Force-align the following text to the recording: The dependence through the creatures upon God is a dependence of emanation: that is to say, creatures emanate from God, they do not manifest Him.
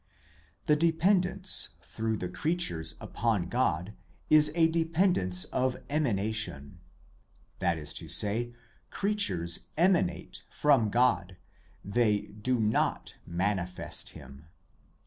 The 0.65 0.75
dependence 0.75 1.75
through 1.83 2.17
the 2.17 2.27
creatures 2.27 2.95
upon 2.99 3.49
God 3.49 3.93
is 4.31 4.51
a 4.55 4.67
dependence 4.67 5.43
of 5.45 5.77
emanation: 5.91 6.79
that 7.59 7.77
is 7.77 7.93
to 8.01 8.09
say, 8.09 8.51
creatures 8.89 9.67
emanate 9.77 10.41
from 10.49 10.89
God, 10.89 11.37
they 11.85 12.21
do 12.21 12.59
not 12.59 13.13
manifest 13.27 14.09
Him. 14.17 14.45